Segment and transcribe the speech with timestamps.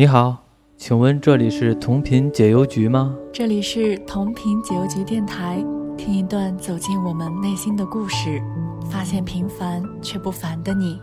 [0.00, 0.34] 你好，
[0.78, 3.14] 请问这里是同频解忧局吗？
[3.30, 5.62] 这里是同频解忧局电台，
[5.98, 8.42] 听一段走进我们内心的故事，
[8.90, 10.98] 发现平凡却不凡的你。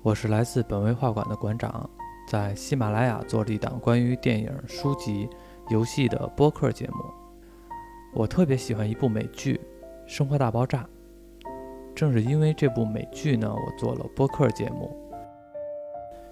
[0.00, 1.86] 我是来自本位画馆的馆长，
[2.26, 5.28] 在喜马拉雅做了一档关于电影、书籍、
[5.68, 7.04] 游戏的播客节目。
[8.14, 9.60] 我特别喜欢一部美剧
[10.10, 10.78] 《生活大爆炸》，
[11.94, 14.90] 正是因为这部美剧呢，我做了播客节目。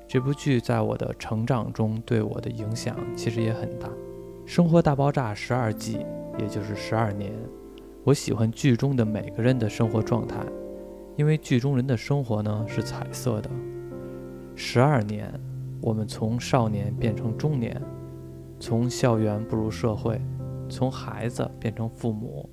[0.09, 3.88] 这部剧在我的成长中对我的影响其实也很大。
[4.46, 6.06] 《生活大爆炸》十二季，
[6.38, 7.32] 也就是十二年。
[8.05, 10.37] 我喜欢剧中的每个人的生活状态，
[11.16, 13.51] 因为剧中人的生活呢是彩色的。
[14.55, 15.29] 十二年，
[15.82, 17.82] 我们从少年变成中年，
[18.60, 20.20] 从校园步入社会，
[20.68, 22.48] 从孩子变成父母。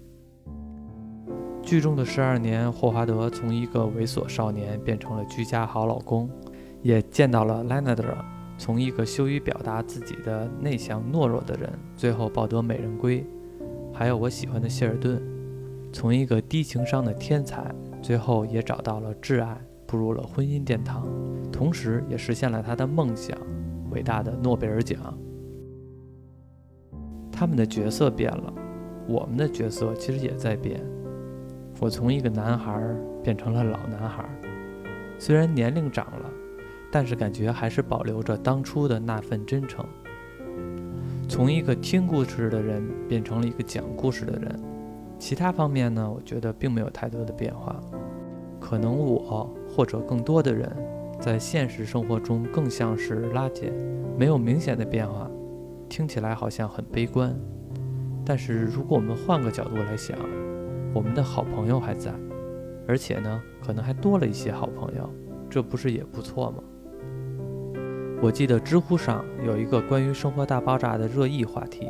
[1.61, 6.27] 剧中的十二年，霍华德从一个猥琐少年变成了居家好老公。
[6.83, 8.03] 也见到了 Leonard
[8.57, 13.23] 从一个羞于表达自己的内向懦弱的人，最后抱得美人归；
[13.93, 15.21] 还有我喜欢的谢尔顿，
[15.91, 21.07] 从一个低情商的天才，最后也找到了挚爱，步入了婚姻殿堂，
[21.51, 23.35] 同时也实现了他的梦想——
[23.91, 25.17] 伟大的诺贝尔奖。
[27.31, 28.53] 他们的角色变了，
[29.07, 30.79] 我们的角色其实也在变。
[31.79, 32.81] 我从一个男孩
[33.23, 34.23] 变成了老男孩，
[35.17, 36.29] 虽然年龄长了。
[36.93, 39.83] 但是感觉还是保留着当初的那份真诚。
[41.27, 44.59] 从一个听故事的人变成了一个讲故事的人，
[45.17, 46.07] 其他方面呢？
[46.07, 47.81] 我觉得并没有太多的变化。
[48.59, 50.71] 可能我或者更多的人，
[51.19, 53.73] 在现实生活中更像是拉姐，
[54.15, 55.27] 没有明显的变化。
[55.89, 57.35] 听起来好像很悲观，
[58.23, 60.15] 但是如果我们换个角度来想，
[60.93, 62.13] 我们的好朋友还在，
[62.87, 65.09] 而且呢，可能还多了一些好朋友，
[65.49, 66.61] 这不是也不错吗？
[68.23, 71.89] 我记得知乎上有一个关于《生活大爆炸》的热议话题，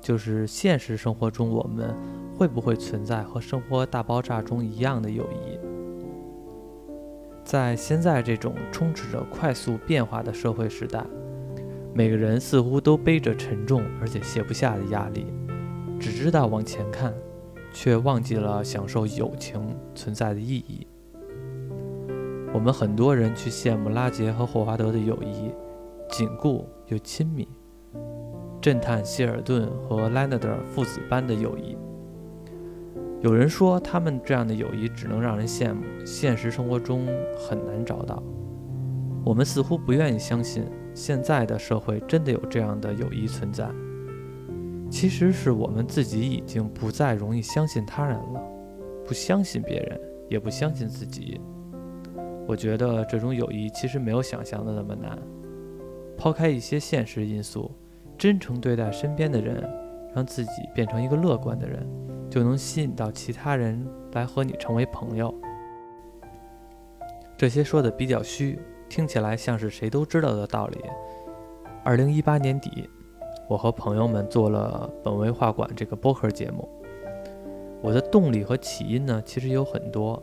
[0.00, 1.94] 就是现实生活中我们
[2.34, 5.58] 会不会存在和《生活大爆炸》中一样的友谊？
[7.44, 11.04] 在现在这种充斥着快速变化的社会时代，
[11.92, 15.26] 每个人似乎都背着沉重而且卸不下的压力，
[15.98, 17.12] 只知道往前看，
[17.70, 20.86] 却忘记了享受友情存在的意义。
[22.52, 25.52] 我们很多人去羡慕拉杰和霍华德的友谊，
[26.08, 27.46] 紧固又亲密；
[28.60, 31.76] 震叹希尔顿和莱纳德父子般的友谊。
[33.20, 37.06] 有人说，他们这样的友谊只能让人羡慕，现实生活中
[37.38, 38.20] 很难找到。
[39.24, 43.70] 我们似乎不愿意相信，现在的社会真的有这样的友谊存在。
[44.90, 48.42] 其实是我们自己已经不再容易相信他人了，
[49.06, 51.40] 不相信别人，也不相信自己。
[52.50, 55.16] 我觉得这种友谊其实没有想象的那么难。
[56.18, 57.70] 抛开一些现实因素，
[58.18, 59.62] 真诚对待身边的人，
[60.12, 61.88] 让自己变成一个乐观的人，
[62.28, 65.32] 就能吸引到其他人来和你成为朋友。
[67.38, 68.58] 这些说的比较虚，
[68.88, 70.80] 听起来像是谁都知道的道理。
[71.84, 72.90] 二零一八年底，
[73.48, 76.68] 我和朋友们做了本位画馆这个播客节目。
[77.80, 80.20] 我的动力和起因呢，其实有很多。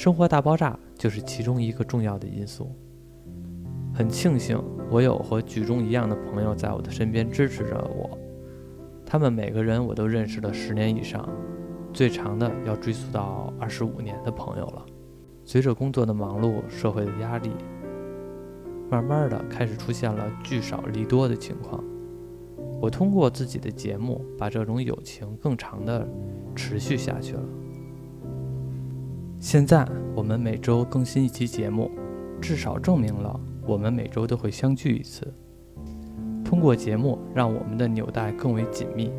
[0.00, 2.74] 生活大爆炸就是其中一个重要的因素。
[3.92, 4.58] 很庆幸
[4.90, 8.18] 我有和剧中一样的朋友在我的身边支持着我，
[9.04, 11.28] 他们每个人我都认识了十年以上，
[11.92, 14.86] 最长的要追溯到二十五年的朋友了。
[15.44, 17.50] 随着工作的忙碌、社会的压力，
[18.90, 21.84] 慢慢的开始出现了聚少离多的情况。
[22.80, 26.08] 我通过自己的节目，把这种友情更长的
[26.56, 27.42] 持续下去了。
[29.40, 31.90] 现在我们每周更新一期节目，
[32.42, 35.26] 至少证明了我们每周都会相聚一次。
[36.44, 39.10] 通过节目，让我们的纽带更为紧密。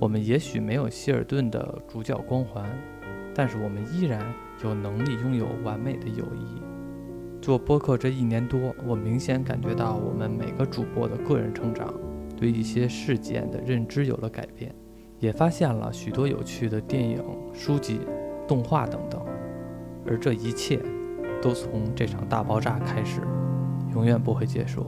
[0.00, 2.68] 我们也许没有希尔顿的主角光环，
[3.32, 4.20] 但是我们依然
[4.64, 6.60] 有能力拥有完美的友谊。
[7.40, 11.94] 做播客这一年多，我明显感觉到我们每个主播的个人成长，
[12.36, 14.74] 对一些事件的认知有了改变，
[15.20, 17.22] 也发现了许多有趣的电影、
[17.52, 18.00] 书籍。
[18.46, 19.20] 动画等等，
[20.06, 20.80] 而这一切
[21.40, 23.20] 都从这场大爆炸开始，
[23.94, 24.86] 永远不会结束。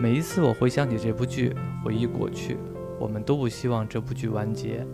[0.00, 1.54] 每一次我回想起这部剧，
[1.84, 2.56] 回忆过去，
[2.98, 4.86] 我们都不希望这部剧完结，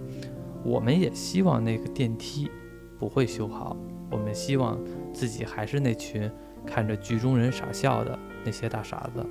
[0.64, 2.50] 我们也希望那个电梯
[2.98, 3.76] 不会修好，
[4.10, 4.78] 我们希望
[5.12, 6.30] 自己还是那群
[6.66, 9.24] 看着剧中人傻笑的那些大傻子。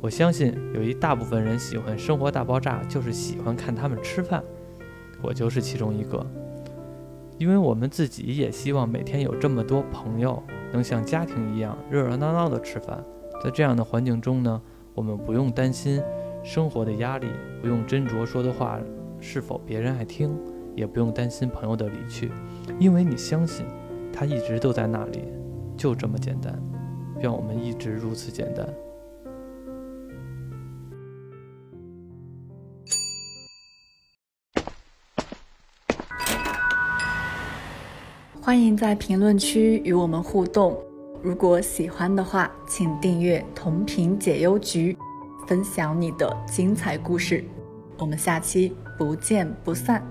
[0.00, 4.42] 我相信有一大部分人喜欢《生活大爆炸》，就是喜欢看他们吃饭。
[5.20, 6.24] 我就是其中一个。
[7.36, 10.42] 因为我们自己也希望每天有这么多朋友，
[10.72, 13.04] 能像家庭一样热热闹闹的吃饭。
[13.42, 14.60] 在这样的环境中呢，
[14.94, 16.02] 我们不用担心
[16.44, 17.26] 生活的压力，
[17.60, 18.78] 不用斟酌说的话
[19.20, 20.36] 是否别人爱听，
[20.76, 22.30] 也不用担心朋友的离去，
[22.78, 23.66] 因为你相信
[24.12, 25.24] 他一直都在那里，
[25.76, 26.60] 就这么简单。
[27.20, 28.68] 愿我们一直如此简单。
[38.48, 40.74] 欢迎在评论区与我们互动。
[41.22, 44.96] 如果喜欢的话，请订阅同频解忧局，
[45.46, 47.44] 分享你的精彩故事。
[47.98, 50.02] 我们下期不见不散。